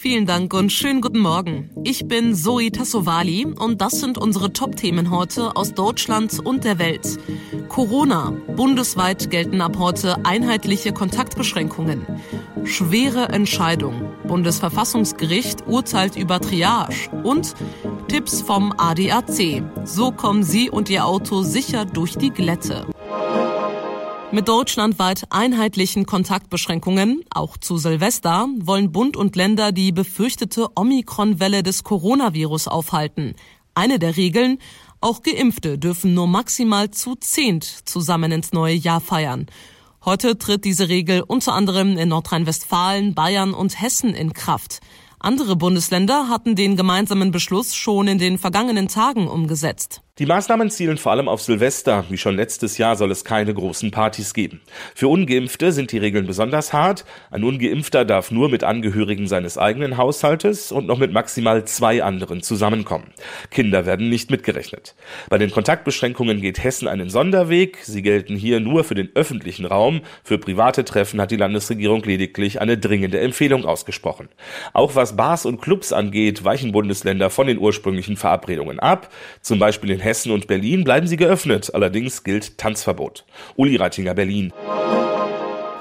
[0.00, 1.70] Vielen Dank und schönen guten Morgen.
[1.82, 7.18] Ich bin Zoe Tassovali und das sind unsere Top-Themen heute aus Deutschland und der Welt.
[7.68, 8.32] Corona.
[8.54, 12.06] Bundesweit gelten ab heute einheitliche Kontaktbeschränkungen.
[12.62, 14.12] Schwere Entscheidung.
[14.28, 17.10] Bundesverfassungsgericht urteilt über Triage.
[17.24, 17.56] Und
[18.06, 19.64] Tipps vom ADAC.
[19.84, 22.86] So kommen Sie und Ihr Auto sicher durch die Glätte.
[24.30, 31.82] Mit deutschlandweit einheitlichen Kontaktbeschränkungen, auch zu Silvester, wollen Bund und Länder die befürchtete Omikron-Welle des
[31.82, 33.36] Coronavirus aufhalten.
[33.74, 34.58] Eine der Regeln,
[35.00, 39.46] auch Geimpfte dürfen nur maximal zu zehnt zusammen ins neue Jahr feiern.
[40.04, 44.80] Heute tritt diese Regel unter anderem in Nordrhein-Westfalen, Bayern und Hessen in Kraft.
[45.18, 50.02] Andere Bundesländer hatten den gemeinsamen Beschluss schon in den vergangenen Tagen umgesetzt.
[50.18, 52.04] Die Maßnahmen zielen vor allem auf Silvester.
[52.08, 54.60] Wie schon letztes Jahr soll es keine großen Partys geben.
[54.96, 57.04] Für Ungeimpfte sind die Regeln besonders hart.
[57.30, 62.42] Ein Ungeimpfter darf nur mit Angehörigen seines eigenen Haushaltes und noch mit maximal zwei anderen
[62.42, 63.12] zusammenkommen.
[63.52, 64.96] Kinder werden nicht mitgerechnet.
[65.30, 67.78] Bei den Kontaktbeschränkungen geht Hessen einen Sonderweg.
[67.84, 70.00] Sie gelten hier nur für den öffentlichen Raum.
[70.24, 74.28] Für private Treffen hat die Landesregierung lediglich eine dringende Empfehlung ausgesprochen.
[74.72, 79.12] Auch was Bars und Clubs angeht, weichen Bundesländer von den ursprünglichen Verabredungen ab.
[79.42, 83.26] Zum Beispiel in und Berlin bleiben sie geöffnet, allerdings gilt Tanzverbot.
[83.56, 84.54] Uli Reitinger, Berlin.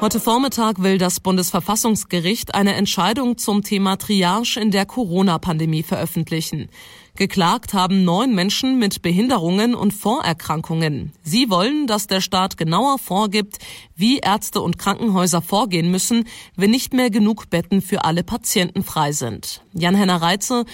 [0.00, 6.68] Heute Vormittag will das Bundesverfassungsgericht eine Entscheidung zum Thema Triage in der Corona-Pandemie veröffentlichen.
[7.14, 11.12] Geklagt haben neun Menschen mit Behinderungen und Vorerkrankungen.
[11.22, 13.58] Sie wollen, dass der Staat genauer vorgibt,
[13.94, 16.24] wie Ärzte und Krankenhäuser vorgehen müssen,
[16.56, 19.62] wenn nicht mehr genug Betten für alle Patienten frei sind.
[19.72, 20.64] Jan-Henner Reitze,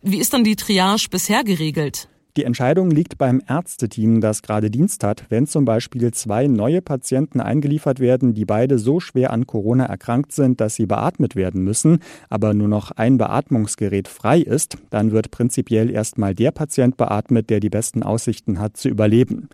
[0.00, 2.08] wie ist dann die Triage bisher geregelt?
[2.38, 7.42] Die Entscheidung liegt beim Ärzteteam, das gerade Dienst hat, wenn zum Beispiel zwei neue Patienten
[7.42, 11.98] eingeliefert werden, die beide so schwer an Corona erkrankt sind, dass sie beatmet werden müssen,
[12.30, 17.60] aber nur noch ein Beatmungsgerät frei ist, dann wird prinzipiell erstmal der Patient beatmet, der
[17.60, 19.50] die besten Aussichten hat zu überleben.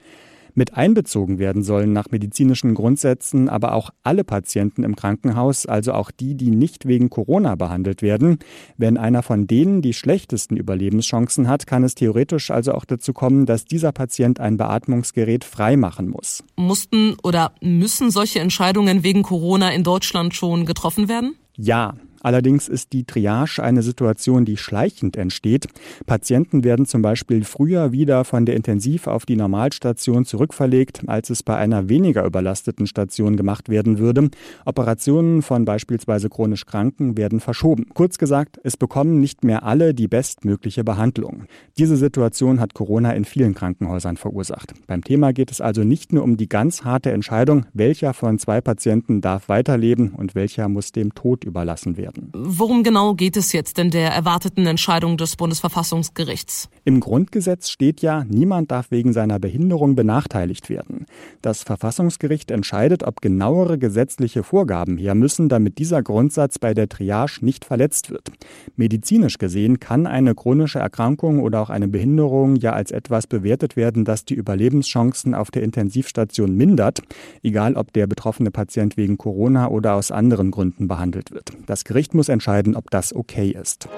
[0.59, 6.11] Mit einbezogen werden sollen nach medizinischen Grundsätzen aber auch alle Patienten im Krankenhaus, also auch
[6.11, 8.41] die, die nicht wegen Corona behandelt werden.
[8.77, 13.47] Wenn einer von denen die schlechtesten Überlebenschancen hat, kann es theoretisch also auch dazu kommen,
[13.47, 16.43] dass dieser Patient ein Beatmungsgerät freimachen muss.
[16.57, 21.37] Mussten oder müssen solche Entscheidungen wegen Corona in Deutschland schon getroffen werden?
[21.55, 25.67] Ja, Allerdings ist die Triage eine Situation, die schleichend entsteht.
[26.07, 31.43] Patienten werden zum Beispiel früher wieder von der Intensiv auf die Normalstation zurückverlegt, als es
[31.43, 34.31] bei einer weniger überlasteten Station gemacht werden würde.
[34.65, 37.87] Operationen von beispielsweise chronisch Kranken werden verschoben.
[37.95, 41.45] Kurz gesagt, es bekommen nicht mehr alle die bestmögliche Behandlung.
[41.79, 44.75] Diese Situation hat Corona in vielen Krankenhäusern verursacht.
[44.87, 48.61] Beim Thema geht es also nicht nur um die ganz harte Entscheidung, welcher von zwei
[48.61, 52.31] Patienten darf weiterleben und welcher muss dem Tod überlassen werden werden.
[52.35, 56.69] Worum genau geht es jetzt in der erwarteten Entscheidung des Bundesverfassungsgerichts?
[56.85, 61.07] Im Grundgesetz steht ja, niemand darf wegen seiner Behinderung benachteiligt werden.
[61.43, 67.45] Das Verfassungsgericht entscheidet, ob genauere gesetzliche Vorgaben her müssen, damit dieser Grundsatz bei der Triage
[67.45, 68.31] nicht verletzt wird.
[68.77, 74.05] Medizinisch gesehen kann eine chronische Erkrankung oder auch eine Behinderung ja als etwas bewertet werden,
[74.05, 77.01] das die Überlebenschancen auf der Intensivstation mindert,
[77.43, 81.53] egal ob der betroffene Patient wegen Corona oder aus anderen Gründen behandelt wird.
[81.67, 83.89] Das Gericht Gericht muss entscheiden, ob das okay ist.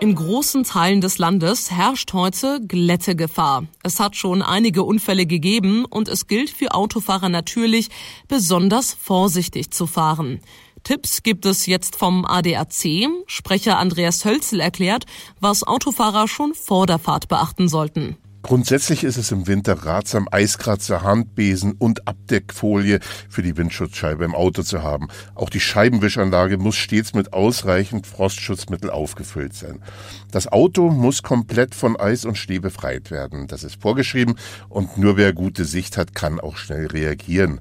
[0.00, 3.64] In großen Teilen des Landes herrscht heute Glättegefahr.
[3.82, 7.88] Es hat schon einige Unfälle gegeben und es gilt für Autofahrer natürlich,
[8.28, 10.40] besonders vorsichtig zu fahren.
[10.84, 13.08] Tipps gibt es jetzt vom ADAC.
[13.24, 15.06] Sprecher Andreas Hölzel erklärt,
[15.40, 18.18] was Autofahrer schon vor der Fahrt beachten sollten.
[18.42, 24.62] Grundsätzlich ist es im Winter ratsam, Eiskratzer, Handbesen und Abdeckfolie für die Windschutzscheibe im Auto
[24.62, 25.08] zu haben.
[25.34, 29.82] Auch die Scheibenwischanlage muss stets mit ausreichend Frostschutzmittel aufgefüllt sein.
[30.30, 33.48] Das Auto muss komplett von Eis und Schnee befreit werden.
[33.48, 34.36] Das ist vorgeschrieben
[34.68, 37.60] und nur wer gute Sicht hat, kann auch schnell reagieren.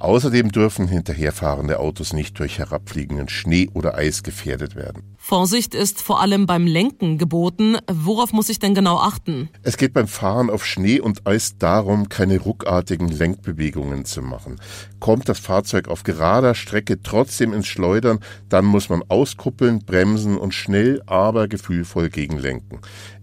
[0.00, 5.02] Außerdem dürfen hinterherfahrende Autos nicht durch herabfliegenden Schnee oder Eis gefährdet werden.
[5.16, 7.76] Vorsicht ist vor allem beim Lenken geboten.
[7.90, 9.48] Worauf muss ich denn genau achten?
[9.62, 14.56] Es geht beim Fahren auf Schnee und Eis darum, keine ruckartigen Lenkbewegungen zu machen.
[15.00, 20.54] Kommt das Fahrzeug auf gerader Strecke trotzdem ins Schleudern, dann muss man auskuppeln, bremsen und
[20.54, 22.80] schnell, aber gefühlvoll gegenlenken.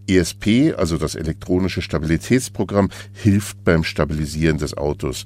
[0.07, 5.25] ESP, also das elektronische Stabilitätsprogramm, hilft beim Stabilisieren des Autos.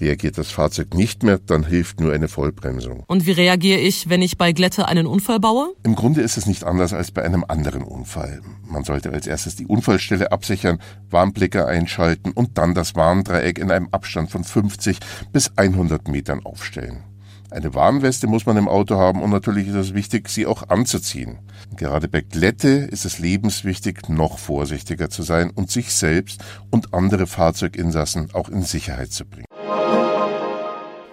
[0.00, 3.04] Reagiert das Fahrzeug nicht mehr, dann hilft nur eine Vollbremsung.
[3.08, 5.74] Und wie reagiere ich, wenn ich bei Glätte einen Unfall baue?
[5.82, 8.40] Im Grunde ist es nicht anders als bei einem anderen Unfall.
[8.68, 10.78] Man sollte als erstes die Unfallstelle absichern,
[11.10, 14.98] Warnblicker einschalten und dann das Warndreieck in einem Abstand von 50
[15.32, 17.02] bis 100 Metern aufstellen.
[17.50, 21.38] Eine Warnweste muss man im Auto haben und natürlich ist es wichtig, sie auch anzuziehen.
[21.76, 27.26] Gerade bei Glätte ist es lebenswichtig, noch vorsichtiger zu sein und sich selbst und andere
[27.26, 29.46] Fahrzeuginsassen auch in Sicherheit zu bringen.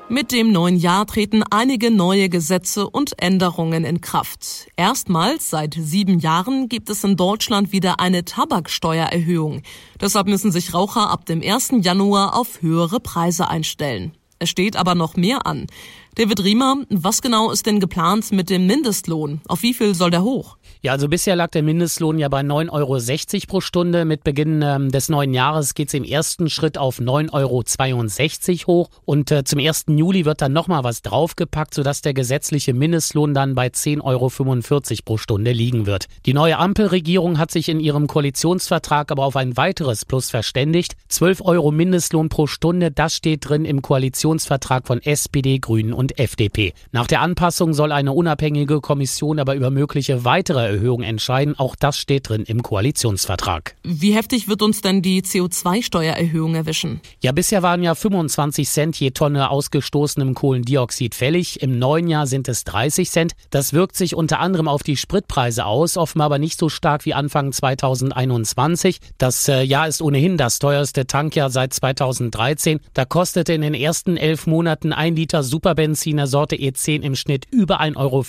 [0.08, 4.68] Mit dem neuen Jahr treten einige neue Gesetze und Änderungen in Kraft.
[4.78, 9.62] Erstmals seit sieben Jahren gibt es in Deutschland wieder eine Tabaksteuererhöhung.
[10.00, 11.74] Deshalb müssen sich Raucher ab dem 1.
[11.82, 14.14] Januar auf höhere Preise einstellen.
[14.40, 15.68] Es steht aber noch mehr an.
[16.16, 19.42] David Riemer, was genau ist denn geplant mit dem Mindestlohn?
[19.48, 20.58] Auf wie viel soll der hoch?
[20.86, 24.06] Ja, also bisher lag der Mindestlohn ja bei 9,60 Euro pro Stunde.
[24.06, 28.90] Mit Beginn ähm, des neuen Jahres geht es im ersten Schritt auf 9,62 Euro hoch.
[29.04, 29.86] Und äh, zum 1.
[29.88, 34.32] Juli wird dann nochmal was draufgepackt, sodass der gesetzliche Mindestlohn dann bei 10,45 Euro
[35.06, 36.06] pro Stunde liegen wird.
[36.28, 40.94] Die neue Ampelregierung hat sich in ihrem Koalitionsvertrag aber auf ein weiteres Plus verständigt.
[41.08, 46.74] 12 Euro Mindestlohn pro Stunde, das steht drin im Koalitionsvertrag von SPD, Grünen und FDP.
[46.92, 51.58] Nach der Anpassung soll eine unabhängige Kommission aber über mögliche weitere Steuererhöhung entscheiden.
[51.58, 53.76] Auch das steht drin im Koalitionsvertrag.
[53.84, 57.02] Wie heftig wird uns denn die CO2-Steuererhöhung erwischen?
[57.22, 61.62] Ja, bisher waren ja 25 Cent je Tonne ausgestoßenem Kohlendioxid fällig.
[61.62, 63.34] Im neuen Jahr sind es 30 Cent.
[63.50, 67.14] Das wirkt sich unter anderem auf die Spritpreise aus, offenbar aber nicht so stark wie
[67.14, 69.00] Anfang 2021.
[69.18, 72.80] Das äh, Jahr ist ohnehin das teuerste Tankjahr seit 2013.
[72.94, 77.80] Da kostete in den ersten elf Monaten ein Liter Superbenziner Sorte E10 im Schnitt über
[77.82, 78.26] 1,50 Euro.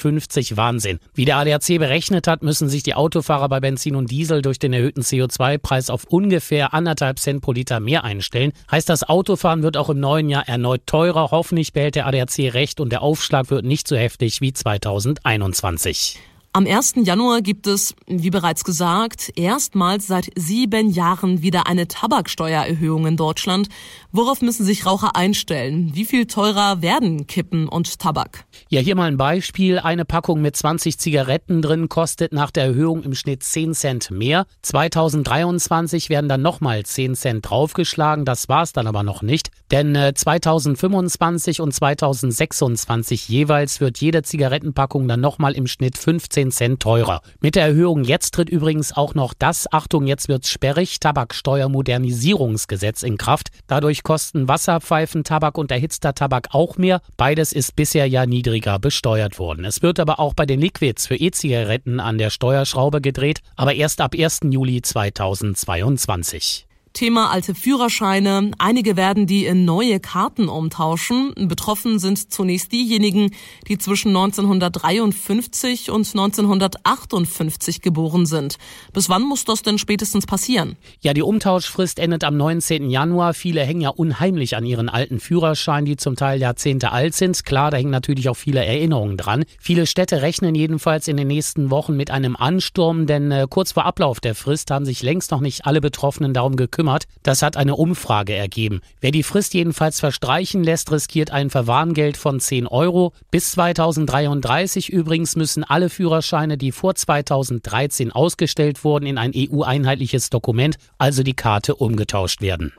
[0.56, 1.00] Wahnsinn.
[1.14, 4.58] Wie der ADAC berechnet hat, Monat müssen sich die Autofahrer bei Benzin und Diesel durch
[4.58, 8.52] den erhöhten CO2-Preis auf ungefähr anderthalb Cent pro Liter mehr einstellen.
[8.70, 11.30] Heißt das Autofahren wird auch im neuen Jahr erneut teurer.
[11.30, 16.18] Hoffentlich behält der ADAC recht und der Aufschlag wird nicht so heftig wie 2021.
[16.56, 16.94] Am 1.
[17.05, 23.69] Januar gibt es, wie bereits gesagt, erstmals seit sieben Jahren wieder eine Tabaksteuererhöhung in Deutschland.
[24.11, 25.91] Worauf müssen sich Raucher einstellen?
[25.93, 28.47] Wie viel teurer werden Kippen und Tabak?
[28.70, 29.79] Ja, hier mal ein Beispiel.
[29.79, 34.47] Eine Packung mit 20 Zigaretten drin kostet nach der Erhöhung im Schnitt 10 Cent mehr.
[34.62, 38.25] 2023 werden dann nochmal 10 Cent draufgeschlagen.
[38.25, 39.50] Das war's dann aber noch nicht.
[39.70, 46.50] Denn 2025 äh, und 2026 jeweils wird jede Zigarettenpackung dann nochmal im Schnitt 15 10
[46.50, 47.22] Cent teurer.
[47.40, 53.16] Mit der Erhöhung jetzt tritt übrigens auch noch das, Achtung, jetzt wird's sperrig, Tabaksteuermodernisierungsgesetz in
[53.16, 53.48] Kraft.
[53.66, 57.00] Dadurch kosten Wasserpfeifen, Tabak und erhitzter Tabak auch mehr.
[57.16, 59.64] Beides ist bisher ja niedriger besteuert worden.
[59.64, 64.02] Es wird aber auch bei den Liquids für E-Zigaretten an der Steuerschraube gedreht, aber erst
[64.02, 64.40] ab 1.
[64.50, 66.65] Juli 2022.
[66.96, 68.52] Thema alte Führerscheine.
[68.56, 71.34] Einige werden die in neue Karten umtauschen.
[71.37, 73.32] Betroffen sind zunächst diejenigen,
[73.69, 78.56] die zwischen 1953 und 1958 geboren sind.
[78.94, 80.76] Bis wann muss das denn spätestens passieren?
[81.02, 82.88] Ja, die Umtauschfrist endet am 19.
[82.88, 83.34] Januar.
[83.34, 87.44] Viele hängen ja unheimlich an ihren alten Führerscheinen, die zum Teil Jahrzehnte alt sind.
[87.44, 89.44] Klar, da hängen natürlich auch viele Erinnerungen dran.
[89.60, 93.84] Viele Städte rechnen jedenfalls in den nächsten Wochen mit einem Ansturm, denn äh, kurz vor
[93.84, 97.04] Ablauf der Frist haben sich längst noch nicht alle Betroffenen darum gekümmert gekümmert.
[97.22, 98.80] Das hat eine Umfrage ergeben.
[99.00, 103.12] Wer die Frist jedenfalls verstreichen lässt, riskiert ein Verwarngeld von 10 Euro.
[103.30, 110.76] Bis 2033 übrigens müssen alle Führerscheine, die vor 2013 ausgestellt wurden, in ein EU-einheitliches Dokument,
[110.98, 112.72] also die Karte, umgetauscht werden.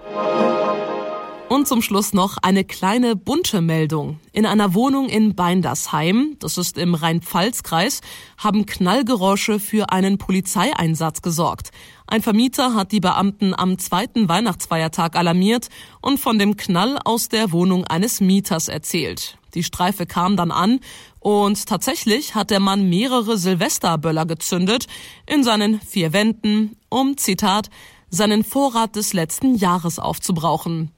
[1.49, 4.19] Und zum Schluss noch eine kleine bunte Meldung.
[4.33, 8.01] In einer Wohnung in Beindersheim, das ist im Rhein-Pfalz-Kreis,
[8.37, 11.71] haben Knallgeräusche für einen Polizeieinsatz gesorgt.
[12.09, 15.67] Ein Vermieter hat die Beamten am zweiten Weihnachtsfeiertag alarmiert
[16.01, 19.37] und von dem Knall aus der Wohnung eines Mieters erzählt.
[19.53, 20.79] Die Streife kam dann an
[21.19, 24.87] und tatsächlich hat der Mann mehrere Silvesterböller gezündet
[25.25, 27.69] in seinen vier Wänden, um, Zitat,
[28.09, 30.91] seinen Vorrat des letzten Jahres aufzubrauchen.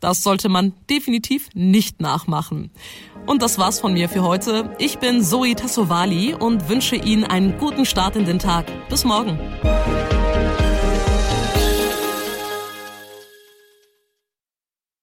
[0.00, 2.70] Das sollte man definitiv nicht nachmachen.
[3.26, 4.74] Und das war's von mir für heute.
[4.78, 8.66] Ich bin Zoe Tassovali und wünsche Ihnen einen guten Start in den Tag.
[8.88, 9.38] Bis morgen.